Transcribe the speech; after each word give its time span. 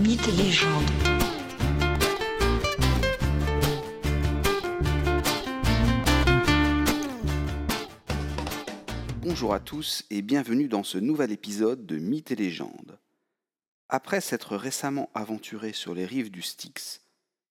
Mythes 0.00 0.28
et 0.28 0.32
légendes. 0.32 0.90
Bonjour 9.20 9.52
à 9.52 9.60
tous 9.60 10.04
et 10.08 10.22
bienvenue 10.22 10.68
dans 10.68 10.84
ce 10.84 10.96
nouvel 10.96 11.32
épisode 11.32 11.84
de 11.84 11.98
Mythes 11.98 12.30
et 12.30 12.36
légendes. 12.36 12.98
Après 13.90 14.22
s'être 14.22 14.56
récemment 14.56 15.10
aventuré 15.12 15.74
sur 15.74 15.94
les 15.94 16.06
rives 16.06 16.30
du 16.30 16.40
Styx, 16.40 17.02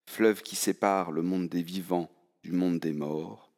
fleuve 0.09 0.41
qui 0.41 0.55
sépare 0.55 1.11
le 1.11 1.21
monde 1.21 1.49
des 1.49 1.61
vivants 1.61 2.09
du 2.41 2.51
monde 2.51 2.79
des 2.79 2.93
morts, 2.93 3.53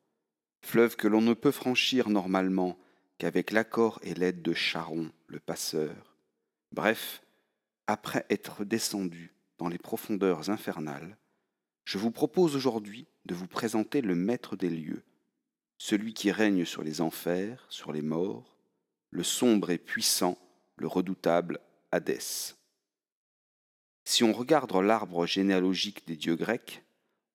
fleuve 0.66 0.98
que 0.98 1.08
l'on 1.08 1.22
ne 1.22 1.34
peut 1.34 1.52
franchir 1.52 2.10
normalement 2.10 2.78
qu'avec 3.20 3.52
l'accord 3.52 4.00
et 4.04 4.16
l'aide 4.16 4.42
de 4.42 4.54
Charon, 4.54 5.12
le 5.28 5.40
passeur, 5.40 6.18
bref, 6.74 7.22
après 7.88 8.26
être 8.30 8.64
descendu 8.64 9.34
dans 9.58 9.68
les 9.68 9.78
profondeurs 9.78 10.50
infernales, 10.50 11.18
je 11.84 11.98
vous 11.98 12.12
propose 12.12 12.56
aujourd'hui 12.56 13.08
de 13.26 13.36
vous 13.36 13.48
présenter 13.48 14.02
le 14.02 14.16
maître 14.16 14.56
des 14.56 14.70
lieux, 14.70 15.04
celui 15.78 16.14
qui 16.14 16.32
règne 16.32 16.66
sur 16.66 16.84
les 16.84 17.02
enfers, 17.02 17.66
sur 17.70 17.92
les 17.92 18.02
morts, 18.02 18.58
le 19.10 19.24
sombre 19.24 19.72
et 19.72 19.78
puissant, 19.78 20.38
le 20.78 20.88
redoutable 20.88 21.60
Hadès. 21.92 22.56
Si 24.06 24.24
on 24.24 24.34
regarde 24.34 24.74
l'arbre 24.74 25.26
généalogique 25.26 26.08
des 26.08 26.16
dieux 26.16 26.36
grecs, 26.36 26.84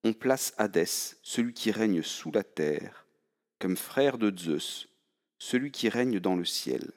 on 0.04 0.12
place 0.12 0.54
Hadès, 0.58 1.16
celui 1.22 1.52
qui 1.52 1.70
règne 1.70 2.02
sous 2.02 2.32
la 2.32 2.44
terre, 2.44 3.06
comme 3.58 3.76
frère 3.76 4.18
de 4.18 4.36
Zeus, 4.36 4.88
celui 5.38 5.70
qui 5.70 5.88
règne 5.88 6.20
dans 6.20 6.36
le 6.36 6.44
ciel. 6.44 6.92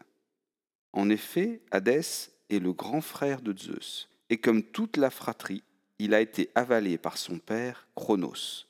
En 0.94 1.10
effet, 1.10 1.62
Hadès 1.72 2.30
est 2.50 2.60
le 2.60 2.74
grand 2.74 3.02
frère 3.02 3.42
de 3.42 3.58
Zeus, 3.58 4.10
et 4.30 4.38
comme 4.38 4.64
toute 4.64 4.98
la 4.98 5.10
fratrie, 5.10 5.64
il 6.00 6.14
a 6.14 6.22
été 6.22 6.50
avalé 6.56 6.98
par 6.98 7.18
son 7.18 7.40
père 7.40 7.88
Chronos. 7.96 8.66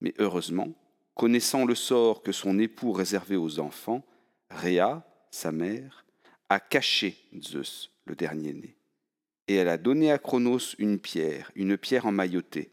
Mais 0.00 0.14
heureusement, 0.18 0.72
connaissant 1.14 1.64
le 1.64 1.74
sort 1.74 2.22
que 2.22 2.32
son 2.32 2.58
époux 2.58 2.92
réservait 2.92 3.36
aux 3.36 3.60
enfants, 3.60 4.04
Rhea, 4.50 5.06
sa 5.30 5.52
mère, 5.52 6.04
a 6.48 6.60
caché 6.60 7.16
Zeus, 7.40 7.90
le 8.04 8.14
dernier-né. 8.14 8.76
Et 9.46 9.54
elle 9.54 9.68
a 9.68 9.78
donné 9.78 10.10
à 10.10 10.18
Chronos 10.18 10.74
une 10.78 10.98
pierre, 10.98 11.50
une 11.54 11.76
pierre 11.76 12.06
emmaillotée. 12.06 12.72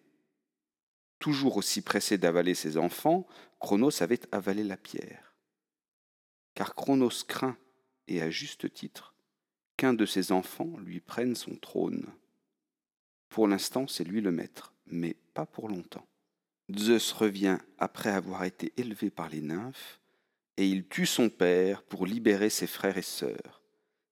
Toujours 1.20 1.58
aussi 1.58 1.82
pressé 1.82 2.18
d'avaler 2.18 2.56
ses 2.56 2.78
enfants, 2.78 3.28
Chronos 3.60 4.02
avait 4.02 4.22
avalé 4.32 4.64
la 4.64 4.78
pierre. 4.78 5.36
Car 6.56 6.76
Chronos 6.76 7.24
craint, 7.28 7.58
et 8.08 8.22
à 8.22 8.30
juste 8.30 8.74
titre, 8.74 9.11
qu'un 9.82 9.96
de 9.96 10.06
ses 10.06 10.32
enfants 10.32 10.76
lui 10.86 11.00
prenne 11.00 11.34
son 11.34 11.56
trône. 11.56 12.06
Pour 13.30 13.48
l'instant, 13.48 13.88
c'est 13.88 14.04
lui 14.04 14.22
le 14.22 14.32
maître, 14.32 14.76
mais 14.86 15.16
pas 15.34 15.48
pour 15.48 15.70
longtemps. 15.70 16.06
Zeus 16.78 17.12
revient 17.14 17.58
après 17.80 18.12
avoir 18.12 18.44
été 18.44 18.74
élevé 18.78 19.10
par 19.10 19.28
les 19.30 19.42
nymphes, 19.42 20.00
et 20.58 20.68
il 20.68 20.86
tue 20.86 21.08
son 21.08 21.30
père 21.30 21.82
pour 21.82 22.06
libérer 22.06 22.52
ses 22.52 22.68
frères 22.68 23.00
et 23.00 23.02
sœurs. 23.02 23.64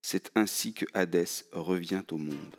C'est 0.01 0.31
ainsi 0.33 0.73
que 0.73 0.87
Hadès 0.95 1.45
revient 1.51 2.01
au 2.09 2.17
monde. 2.17 2.55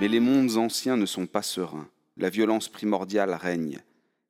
Mais 0.00 0.08
les 0.08 0.18
mondes 0.18 0.56
anciens 0.56 0.96
ne 0.96 1.06
sont 1.06 1.28
pas 1.28 1.42
sereins. 1.42 1.88
La 2.16 2.28
violence 2.28 2.68
primordiale 2.68 3.34
règne. 3.34 3.80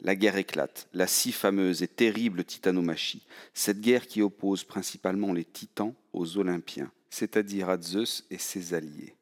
La 0.01 0.15
guerre 0.15 0.37
éclate, 0.37 0.89
la 0.93 1.07
si 1.07 1.33
fameuse 1.33 1.83
et 1.83 1.89
terrible 1.89 2.45
titanomachie, 2.45 3.27
cette 3.55 3.81
guerre 3.81 4.07
qui 4.07 4.23
oppose 4.23 4.63
principalement 4.63 5.33
les 5.33 5.45
titans 5.45 5.95
aux 6.13 6.39
Olympiens, 6.39 6.93
c'est-à-dire 7.09 7.71
à 7.71 7.81
Zeus 7.81 8.27
et 8.31 8.39
ses 8.39 8.75
alliés. 8.75 9.15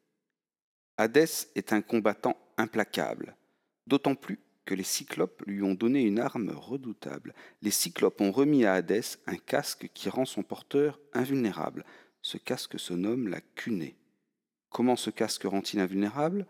Hadès 0.97 1.49
est 1.55 1.73
un 1.73 1.81
combattant 1.81 2.37
implacable, 2.57 3.35
d'autant 3.87 4.15
plus 4.15 4.39
que 4.65 4.73
les 4.73 4.83
Cyclopes 4.83 5.43
lui 5.45 5.61
ont 5.61 5.75
donné 5.75 6.01
une 6.03 6.19
arme 6.19 6.49
redoutable. 6.49 7.33
Les 7.61 7.71
Cyclopes 7.71 8.19
ont 8.19 8.31
remis 8.31 8.65
à 8.65 8.73
Hadès 8.73 9.19
un 9.27 9.37
casque 9.37 9.89
qui 9.93 10.09
rend 10.09 10.25
son 10.25 10.43
porteur 10.43 10.99
invulnérable. 11.13 11.85
Ce 12.21 12.37
casque 12.37 12.79
se 12.79 12.93
nomme 12.93 13.27
la 13.27 13.41
cunée. 13.41 13.95
Comment 14.69 14.95
ce 14.95 15.09
casque 15.09 15.43
rend-il 15.43 15.79
invulnérable? 15.79 16.47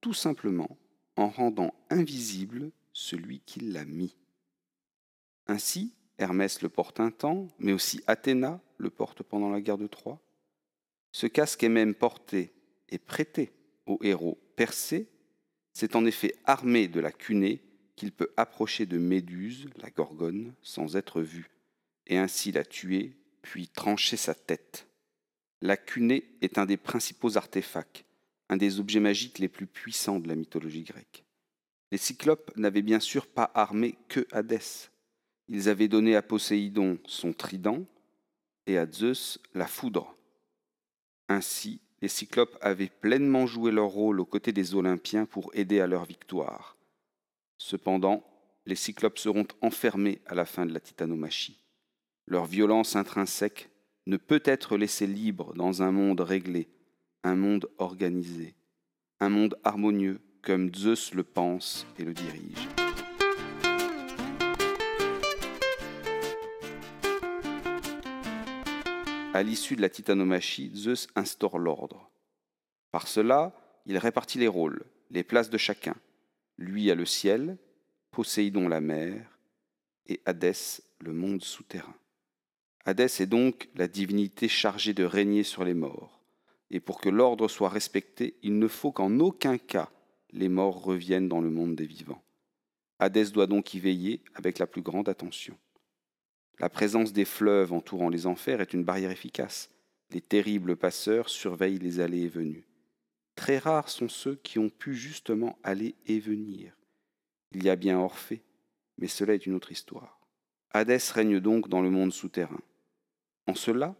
Tout 0.00 0.14
simplement 0.14 0.76
en 1.16 1.28
rendant 1.28 1.74
invisible 1.88 2.70
celui 2.94 3.40
qui 3.40 3.60
l'a 3.60 3.84
mis. 3.84 4.16
Ainsi, 5.46 5.94
Hermès 6.16 6.62
le 6.62 6.70
porte 6.70 7.00
un 7.00 7.10
temps, 7.10 7.48
mais 7.58 7.72
aussi 7.72 8.02
Athéna 8.06 8.62
le 8.78 8.88
porte 8.88 9.22
pendant 9.22 9.50
la 9.50 9.60
guerre 9.60 9.78
de 9.78 9.86
Troie. 9.86 10.22
Ce 11.12 11.26
casque 11.26 11.62
est 11.62 11.68
même 11.68 11.94
porté 11.94 12.54
et 12.88 12.98
prêté 12.98 13.52
au 13.86 13.98
héros 14.02 14.40
Persée. 14.56 15.10
C'est 15.72 15.96
en 15.96 16.06
effet 16.06 16.34
armé 16.44 16.88
de 16.88 17.00
la 17.00 17.12
cunée 17.12 17.60
qu'il 17.96 18.12
peut 18.12 18.32
approcher 18.36 18.86
de 18.86 18.98
Méduse, 18.98 19.68
la 19.76 19.90
Gorgone, 19.90 20.54
sans 20.62 20.96
être 20.96 21.20
vu, 21.20 21.50
et 22.06 22.16
ainsi 22.16 22.52
la 22.52 22.64
tuer, 22.64 23.16
puis 23.42 23.68
trancher 23.68 24.16
sa 24.16 24.34
tête. 24.34 24.88
La 25.60 25.76
cunée 25.76 26.36
est 26.40 26.58
un 26.58 26.66
des 26.66 26.76
principaux 26.76 27.36
artefacts, 27.36 28.04
un 28.48 28.56
des 28.56 28.80
objets 28.80 29.00
magiques 29.00 29.38
les 29.38 29.48
plus 29.48 29.66
puissants 29.66 30.20
de 30.20 30.28
la 30.28 30.34
mythologie 30.34 30.82
grecque. 30.82 31.23
Les 31.94 31.98
Cyclopes 31.98 32.50
n'avaient 32.56 32.82
bien 32.82 32.98
sûr 32.98 33.28
pas 33.28 33.52
armé 33.54 33.94
que 34.08 34.26
Hadès. 34.32 34.90
Ils 35.46 35.68
avaient 35.68 35.86
donné 35.86 36.16
à 36.16 36.22
Poséidon 36.22 36.98
son 37.06 37.32
trident 37.32 37.86
et 38.66 38.78
à 38.78 38.90
Zeus 38.90 39.38
la 39.54 39.68
foudre. 39.68 40.16
Ainsi, 41.28 41.80
les 42.02 42.08
Cyclopes 42.08 42.58
avaient 42.60 42.90
pleinement 42.90 43.46
joué 43.46 43.70
leur 43.70 43.86
rôle 43.86 44.18
aux 44.18 44.24
côtés 44.24 44.50
des 44.50 44.74
Olympiens 44.74 45.24
pour 45.24 45.52
aider 45.54 45.78
à 45.78 45.86
leur 45.86 46.04
victoire. 46.04 46.76
Cependant, 47.58 48.24
les 48.66 48.74
Cyclopes 48.74 49.20
seront 49.20 49.46
enfermés 49.60 50.20
à 50.26 50.34
la 50.34 50.46
fin 50.46 50.66
de 50.66 50.74
la 50.74 50.80
titanomachie. 50.80 51.62
Leur 52.26 52.46
violence 52.46 52.96
intrinsèque 52.96 53.70
ne 54.06 54.16
peut 54.16 54.42
être 54.44 54.76
laissée 54.76 55.06
libre 55.06 55.54
dans 55.54 55.80
un 55.84 55.92
monde 55.92 56.22
réglé, 56.22 56.66
un 57.22 57.36
monde 57.36 57.70
organisé, 57.78 58.56
un 59.20 59.28
monde 59.28 59.56
harmonieux 59.62 60.20
comme 60.44 60.74
Zeus 60.74 61.14
le 61.14 61.24
pense 61.24 61.86
et 61.98 62.04
le 62.04 62.12
dirige. 62.12 62.68
À 69.32 69.42
l'issue 69.42 69.74
de 69.74 69.80
la 69.80 69.88
titanomachie, 69.88 70.70
Zeus 70.74 71.08
instaure 71.16 71.58
l'ordre. 71.58 72.10
Par 72.92 73.08
cela, 73.08 73.52
il 73.86 73.98
répartit 73.98 74.38
les 74.38 74.48
rôles, 74.48 74.84
les 75.10 75.24
places 75.24 75.50
de 75.50 75.58
chacun. 75.58 75.96
Lui 76.58 76.90
a 76.90 76.94
le 76.94 77.06
ciel, 77.06 77.56
Poséidon 78.10 78.68
la 78.68 78.80
mer, 78.80 79.26
et 80.06 80.20
Hadès 80.26 80.82
le 81.00 81.12
monde 81.12 81.42
souterrain. 81.42 81.96
Hadès 82.84 83.20
est 83.20 83.26
donc 83.26 83.68
la 83.74 83.88
divinité 83.88 84.46
chargée 84.46 84.92
de 84.92 85.04
régner 85.04 85.42
sur 85.42 85.64
les 85.64 85.74
morts. 85.74 86.20
Et 86.70 86.80
pour 86.80 87.00
que 87.00 87.08
l'ordre 87.08 87.48
soit 87.48 87.70
respecté, 87.70 88.36
il 88.42 88.58
ne 88.58 88.68
faut 88.68 88.92
qu'en 88.92 89.18
aucun 89.20 89.58
cas 89.58 89.90
les 90.34 90.48
morts 90.48 90.82
reviennent 90.82 91.28
dans 91.28 91.40
le 91.40 91.50
monde 91.50 91.76
des 91.76 91.86
vivants. 91.86 92.22
Hadès 92.98 93.30
doit 93.30 93.46
donc 93.46 93.72
y 93.74 93.80
veiller 93.80 94.20
avec 94.34 94.58
la 94.58 94.66
plus 94.66 94.82
grande 94.82 95.08
attention. 95.08 95.56
La 96.58 96.68
présence 96.68 97.12
des 97.12 97.24
fleuves 97.24 97.72
entourant 97.72 98.08
les 98.08 98.26
enfers 98.26 98.60
est 98.60 98.74
une 98.74 98.84
barrière 98.84 99.10
efficace. 99.10 99.70
Les 100.10 100.20
terribles 100.20 100.76
passeurs 100.76 101.28
surveillent 101.28 101.78
les 101.78 102.00
allées 102.00 102.22
et 102.22 102.28
venues. 102.28 102.66
Très 103.36 103.58
rares 103.58 103.88
sont 103.88 104.08
ceux 104.08 104.36
qui 104.36 104.58
ont 104.58 104.68
pu 104.68 104.94
justement 104.94 105.58
aller 105.64 105.94
et 106.06 106.20
venir. 106.20 106.76
Il 107.52 107.64
y 107.64 107.70
a 107.70 107.76
bien 107.76 107.98
Orphée, 107.98 108.42
mais 108.98 109.08
cela 109.08 109.34
est 109.34 109.46
une 109.46 109.54
autre 109.54 109.72
histoire. 109.72 110.20
Hadès 110.70 111.10
règne 111.12 111.40
donc 111.40 111.68
dans 111.68 111.80
le 111.80 111.90
monde 111.90 112.12
souterrain. 112.12 112.60
En 113.46 113.54
cela, 113.54 113.96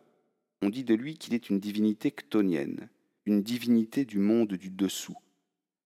on 0.63 0.71
dit 0.71 0.85
de 0.85 0.95
lui 0.95 1.17
qu'il 1.17 1.35
est 1.35 1.51
une 1.51 1.61
divinité 1.61 2.11
ctonienne, 2.11 2.89
une 3.27 3.43
divinité 3.43 4.05
du 4.05 4.19
monde 4.19 4.55
du 4.55 4.71
dessous. 4.71 5.17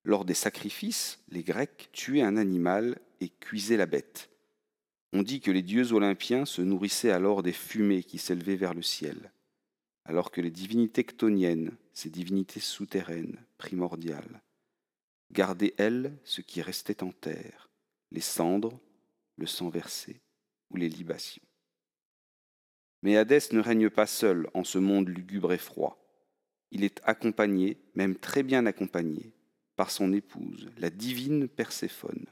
Lors 0.09 0.25
des 0.25 0.33
sacrifices, 0.33 1.21
les 1.29 1.43
Grecs 1.43 1.91
tuaient 1.93 2.23
un 2.23 2.39
animal 2.39 2.99
et 3.21 3.29
cuisaient 3.29 3.77
la 3.77 3.85
bête. 3.85 4.31
On 5.13 5.23
dit 5.23 5.43
que 5.43 5.51
les 5.51 5.61
dieux 5.61 5.93
olympiens 5.93 6.47
se 6.47 6.63
nourrissaient 6.63 7.11
alors 7.11 7.43
des 7.43 7.53
fumées 7.53 8.03
qui 8.03 8.17
s'élevaient 8.17 8.57
vers 8.57 8.73
le 8.73 8.81
ciel, 8.81 9.31
alors 10.07 10.31
que 10.31 10.41
les 10.41 10.51
divinités 10.51 11.05
ctoniennes, 11.05 11.77
ces 11.93 12.09
divinités 12.09 12.59
souterraines, 12.59 13.37
primordiales, 13.59 14.41
gardaient, 15.31 15.75
elles, 15.77 16.17
ce 16.25 16.41
qui 16.41 16.63
restait 16.63 17.03
en 17.03 17.13
terre, 17.13 17.69
les 18.11 18.23
cendres, 18.23 18.81
le 19.37 19.45
sang 19.45 19.69
versé 19.69 20.23
ou 20.71 20.79
les 20.79 20.89
libations. 20.89 21.45
Mais 23.03 23.19
Hadès 23.19 23.53
ne 23.53 23.61
règne 23.61 23.91
pas 23.91 24.07
seul 24.07 24.49
en 24.55 24.65
ce 24.65 24.79
monde 24.79 25.11
lugubre 25.11 25.53
et 25.53 25.59
froid. 25.59 26.03
Il 26.71 26.83
est 26.83 26.99
accompagné, 27.05 27.77
même 27.95 28.17
très 28.17 28.43
bien 28.43 28.65
accompagné, 28.65 29.35
par 29.79 29.93
son 29.93 30.13
épouse, 30.13 30.69
la 30.77 30.91
divine 30.91 31.47
Perséphone. 31.47 32.27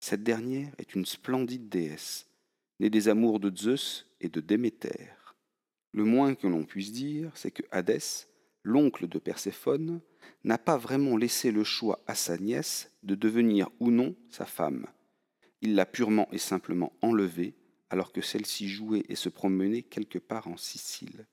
Cette 0.00 0.22
dernière 0.22 0.72
est 0.78 0.94
une 0.94 1.04
splendide 1.04 1.68
déesse, 1.68 2.26
né 2.80 2.88
des 2.88 3.10
amours 3.10 3.38
de 3.38 3.54
Zeus 3.54 4.06
et 4.22 4.30
de 4.30 4.40
Déméter. 4.40 5.10
Le 5.92 6.04
moins 6.04 6.34
que 6.34 6.46
l'on 6.46 6.64
puisse 6.64 6.90
dire, 6.90 7.30
c'est 7.34 7.50
que 7.50 7.64
Hadès, 7.70 8.28
l'oncle 8.62 9.08
de 9.08 9.18
Perséphone, 9.18 10.00
n'a 10.42 10.56
pas 10.56 10.78
vraiment 10.78 11.18
laissé 11.18 11.52
le 11.52 11.64
choix 11.64 12.02
à 12.06 12.14
sa 12.14 12.38
nièce 12.38 12.90
de 13.02 13.14
devenir 13.14 13.68
ou 13.78 13.90
non 13.90 14.16
sa 14.30 14.46
femme. 14.46 14.86
Il 15.60 15.74
l'a 15.74 15.84
purement 15.84 16.28
et 16.32 16.38
simplement 16.38 16.94
enlevée 17.02 17.52
alors 17.90 18.10
que 18.10 18.22
celle-ci 18.22 18.70
jouait 18.70 19.04
et 19.10 19.16
se 19.16 19.28
promenait 19.28 19.82
quelque 19.82 20.18
part 20.18 20.48
en 20.48 20.56
Sicile. 20.56 21.26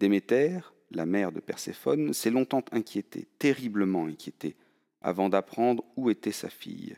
Déméter, 0.00 0.58
la 0.90 1.06
mère 1.06 1.32
de 1.32 1.40
Perséphone, 1.40 2.12
s'est 2.12 2.30
longtemps 2.30 2.64
inquiétée, 2.72 3.28
terriblement 3.38 4.06
inquiétée, 4.06 4.56
avant 5.00 5.28
d'apprendre 5.28 5.84
où 5.96 6.10
était 6.10 6.32
sa 6.32 6.48
fille. 6.48 6.96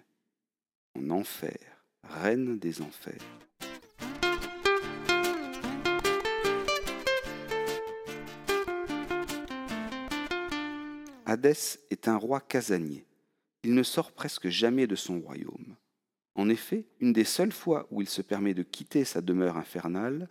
En 0.98 1.10
enfer, 1.10 1.58
reine 2.04 2.58
des 2.58 2.82
enfers. 2.82 3.20
Hadès 11.26 11.78
est 11.90 12.08
un 12.08 12.16
roi 12.16 12.40
casanier. 12.40 13.06
Il 13.62 13.74
ne 13.74 13.82
sort 13.82 14.10
presque 14.10 14.48
jamais 14.48 14.86
de 14.86 14.96
son 14.96 15.20
royaume. 15.20 15.76
En 16.34 16.48
effet, 16.48 16.86
une 16.98 17.12
des 17.12 17.24
seules 17.24 17.52
fois 17.52 17.86
où 17.90 18.02
il 18.02 18.08
se 18.08 18.22
permet 18.22 18.54
de 18.54 18.62
quitter 18.62 19.04
sa 19.04 19.20
demeure 19.20 19.56
infernale 19.56 20.28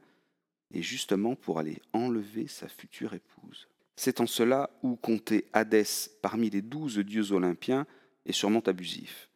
est 0.74 0.81
justement 0.81 1.36
pour 1.36 1.60
aller 1.60 1.81
enlever 1.94 2.48
sa 2.48 2.68
future 2.68 3.13
épouse. 3.13 3.68
C'est 3.95 4.21
en 4.21 4.27
cela 4.27 4.69
où 4.81 4.95
compter 4.95 5.45
Hadès 5.51 6.10
parmi 6.21 6.50
les 6.50 6.62
douze 6.62 7.00
dieux 7.00 7.31
olympiens 7.31 7.86
est 8.25 8.31
sûrement 8.31 8.62
abusif. 8.62 9.30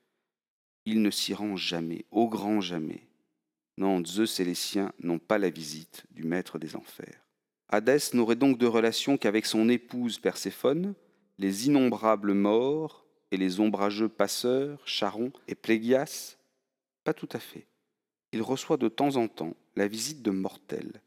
Il 0.85 1.01
ne 1.01 1.11
s'y 1.11 1.33
rend 1.33 1.55
jamais, 1.55 2.05
au 2.11 2.29
grand 2.29 2.61
jamais. 2.61 3.07
Non, 3.77 4.03
Zeus 4.05 4.39
et 4.39 4.45
les 4.45 4.55
siens 4.55 4.93
n'ont 4.99 5.19
pas 5.19 5.37
la 5.37 5.49
visite 5.49 6.05
du 6.11 6.23
maître 6.23 6.59
des 6.59 6.75
enfers. 6.75 7.25
Hadès 7.69 8.13
n'aurait 8.13 8.35
donc 8.35 8.57
de 8.57 8.67
relation 8.67 9.17
qu'avec 9.17 9.45
son 9.45 9.67
épouse 9.67 10.19
Perséphone, 10.19 10.93
les 11.39 11.67
innombrables 11.67 12.33
morts 12.33 13.05
et 13.31 13.37
les 13.37 13.59
ombrageux 13.59 14.09
passeurs, 14.09 14.79
Charon 14.87 15.31
et 15.47 15.55
Plégias 15.55 16.37
Pas 17.03 17.13
tout 17.13 17.29
à 17.31 17.39
fait. 17.39 17.65
Il 18.31 18.41
reçoit 18.41 18.77
de 18.77 18.89
temps 18.89 19.15
en 19.15 19.27
temps 19.27 19.55
la 19.75 19.87
visite 19.87 20.21
de 20.21 20.31
mortels, 20.31 21.01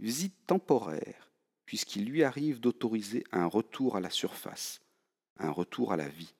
visite 0.00 0.34
temporaire, 0.46 1.30
puisqu'il 1.66 2.06
lui 2.06 2.24
arrive 2.24 2.58
d'autoriser 2.58 3.24
un 3.32 3.46
retour 3.46 3.96
à 3.96 4.00
la 4.00 4.10
surface, 4.10 4.80
un 5.38 5.50
retour 5.50 5.92
à 5.92 5.96
la 5.96 6.08
vie. 6.08 6.34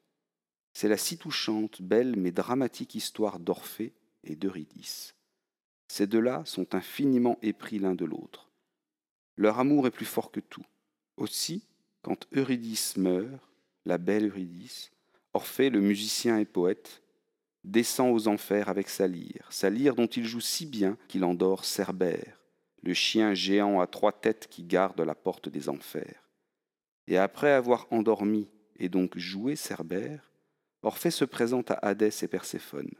C'est 0.72 0.88
la 0.88 0.96
si 0.96 1.18
touchante, 1.18 1.82
belle 1.82 2.16
mais 2.16 2.32
dramatique 2.32 2.94
histoire 2.94 3.38
d'Orphée 3.38 3.92
et 4.24 4.34
d'Eurydice. 4.34 5.14
Ces 5.88 6.06
deux-là 6.06 6.42
sont 6.46 6.74
infiniment 6.74 7.38
épris 7.42 7.78
l'un 7.78 7.94
de 7.94 8.04
l'autre. 8.04 8.50
Leur 9.36 9.58
amour 9.58 9.86
est 9.86 9.92
plus 9.92 10.06
fort 10.06 10.30
que 10.30 10.40
tout. 10.40 10.64
Aussi, 11.16 11.64
quand 12.02 12.26
Eurydice 12.34 12.96
meurt, 12.96 13.40
la 13.84 13.98
belle 13.98 14.28
Eurydice, 14.28 14.90
Orphée, 15.32 15.70
le 15.70 15.80
musicien 15.80 16.38
et 16.38 16.44
poète, 16.44 17.02
descend 17.62 18.14
aux 18.14 18.26
enfers 18.26 18.68
avec 18.68 18.88
sa 18.88 19.06
lyre, 19.06 19.46
sa 19.50 19.70
lyre 19.70 19.94
dont 19.94 20.06
il 20.06 20.26
joue 20.26 20.40
si 20.40 20.66
bien 20.66 20.96
qu'il 21.08 21.24
endort 21.24 21.64
Cerbère, 21.64 22.39
le 22.82 22.94
chien 22.94 23.34
géant 23.34 23.80
à 23.80 23.86
trois 23.86 24.12
têtes 24.12 24.48
qui 24.48 24.64
garde 24.64 25.00
la 25.00 25.14
porte 25.14 25.48
des 25.48 25.68
enfers. 25.68 26.28
Et 27.06 27.16
après 27.16 27.52
avoir 27.52 27.86
endormi 27.90 28.48
et 28.76 28.88
donc 28.88 29.18
joué 29.18 29.56
Cerbère, 29.56 30.30
Orphée 30.82 31.10
se 31.10 31.24
présente 31.24 31.70
à 31.70 31.74
Hadès 31.74 32.22
et 32.22 32.28
Perséphone. 32.28 32.90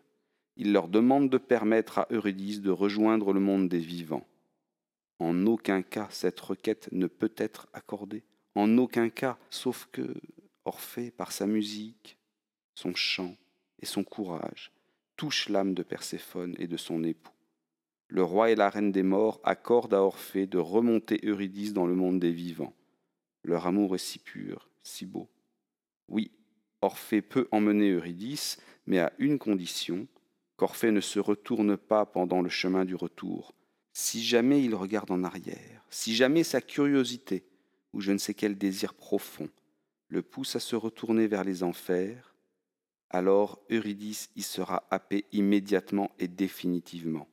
Il 0.57 0.73
leur 0.73 0.89
demande 0.89 1.31
de 1.31 1.39
permettre 1.39 1.99
à 1.99 2.07
Eurydice 2.11 2.61
de 2.61 2.71
rejoindre 2.71 3.33
le 3.33 3.41
monde 3.41 3.69
des 3.69 3.79
vivants. 3.79 4.27
En 5.19 5.47
aucun 5.47 5.83
cas 5.83 6.09
cette 6.11 6.41
requête 6.41 6.89
ne 6.93 7.07
peut 7.07 7.33
être 7.37 7.69
accordée. 7.73 8.25
En 8.55 8.77
aucun 8.79 9.09
cas, 9.09 9.39
sauf 9.49 9.89
que 9.93 10.15
Orphée, 10.65 11.11
par 11.11 11.33
sa 11.33 11.47
musique, 11.47 12.19
son 12.75 12.95
chant 12.95 13.37
et 13.79 13.87
son 13.87 14.05
courage, 14.05 14.73
touche 15.17 15.49
l'âme 15.49 15.75
de 15.75 15.83
Perséphone 15.83 16.55
et 16.59 16.67
de 16.67 16.77
son 16.77 17.03
époux. 17.03 17.33
Le 18.13 18.25
roi 18.25 18.51
et 18.51 18.57
la 18.57 18.69
reine 18.69 18.91
des 18.91 19.05
morts 19.05 19.41
accordent 19.45 19.95
à 19.95 20.03
Orphée 20.03 20.49
de 20.49 20.59
remonter 20.59 21.21
Eurydice 21.23 21.73
dans 21.73 21.87
le 21.87 21.95
monde 21.95 22.19
des 22.19 22.33
vivants. 22.33 22.75
Leur 23.45 23.69
amour 23.69 23.95
est 23.95 23.99
si 23.99 24.19
pur, 24.19 24.69
si 24.83 25.07
beau. 25.07 25.31
Oui, 26.09 26.33
Orphée 26.83 27.23
peut 27.23 27.47
emmener 27.53 27.93
Eurydice, 27.93 28.59
mais 28.87 28.99
à 28.99 29.13
une 29.19 29.39
condition, 29.39 30.09
qu'Orphée 30.57 30.91
ne 30.91 31.01
se 31.01 31.21
retourne 31.21 31.77
pas 31.77 32.05
pendant 32.05 32.43
le 32.43 32.49
chemin 32.49 32.85
du 32.85 32.97
retour. 32.97 33.55
Si 33.93 34.25
jamais 34.25 34.61
il 34.65 34.75
regarde 34.75 35.13
en 35.13 35.23
arrière, 35.23 35.85
si 35.89 36.17
jamais 36.17 36.43
sa 36.43 36.61
curiosité, 36.61 37.45
ou 37.93 38.01
je 38.01 38.11
ne 38.11 38.19
sais 38.19 38.35
quel 38.35 38.59
désir 38.59 38.93
profond 38.93 39.49
le 40.09 40.23
pousse 40.23 40.57
à 40.57 40.61
se 40.61 40.75
retourner 40.75 41.29
vers 41.29 41.45
les 41.45 41.63
enfers, 41.63 42.35
alors 43.09 43.63
Eurydice 43.71 44.31
y 44.35 44.43
sera 44.43 44.85
happé 44.91 45.27
immédiatement 45.31 46.11
et 46.19 46.27
définitivement. 46.27 47.29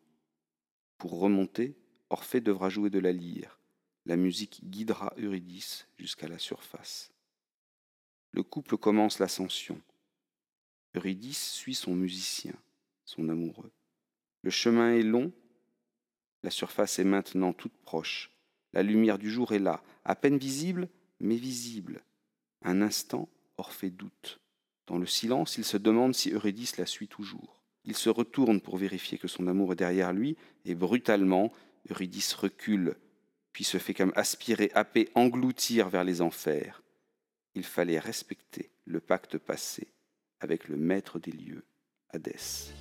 Pour 0.97 1.19
remonter, 1.19 1.75
Orphée 2.09 2.41
devra 2.41 2.69
jouer 2.69 2.89
de 2.89 2.99
la 2.99 3.11
lyre. 3.11 3.59
La 4.05 4.15
musique 4.15 4.61
guidera 4.63 5.13
Eurydice 5.17 5.87
jusqu'à 5.97 6.27
la 6.27 6.39
surface. 6.39 7.11
Le 8.31 8.43
couple 8.43 8.77
commence 8.77 9.19
l'ascension. 9.19 9.81
Eurydice 10.95 11.51
suit 11.51 11.75
son 11.75 11.93
musicien, 11.95 12.53
son 13.05 13.29
amoureux. 13.29 13.71
Le 14.41 14.49
chemin 14.49 14.93
est 14.93 15.03
long, 15.03 15.31
la 16.43 16.51
surface 16.51 16.99
est 16.99 17.03
maintenant 17.03 17.53
toute 17.53 17.75
proche. 17.77 18.31
La 18.73 18.83
lumière 18.83 19.17
du 19.17 19.29
jour 19.29 19.51
est 19.51 19.59
là, 19.59 19.83
à 20.05 20.15
peine 20.15 20.37
visible, 20.37 20.87
mais 21.19 21.35
visible. 21.35 22.03
Un 22.61 22.81
instant, 22.81 23.27
Orphée 23.57 23.89
doute. 23.89 24.39
Dans 24.85 24.97
le 24.97 25.07
silence, 25.07 25.57
il 25.57 25.65
se 25.65 25.77
demande 25.77 26.15
si 26.15 26.31
Eurydice 26.31 26.77
la 26.77 26.85
suit 26.85 27.07
toujours. 27.07 27.56
Il 27.87 27.95
se 27.95 28.09
retourne 28.09 28.59
pour 28.59 28.77
vérifier 28.77 29.17
que 29.17 29.29
son 29.29 29.47
amour 29.47 29.71
est 29.71 29.77
derrière 29.77 30.11
lui, 30.13 30.35
et 30.65 30.75
brutalement, 30.75 31.53
Eurydice 31.89 32.33
recule, 32.33 32.95
puis 33.53 33.63
se 33.63 33.77
fait 33.77 33.93
comme 33.93 34.11
aspirer, 34.15 34.69
happer, 34.75 35.09
engloutir 35.15 35.87
vers 35.87 36.03
les 36.03 36.21
enfers. 36.21 36.83
Il 37.55 37.63
fallait 37.63 37.97
respecter 37.97 38.69
le 38.85 38.99
pacte 38.99 39.37
passé 39.37 39.87
avec 40.41 40.67
le 40.67 40.75
maître 40.75 41.17
des 41.17 41.31
lieux, 41.31 41.63
Hadès. 42.09 42.73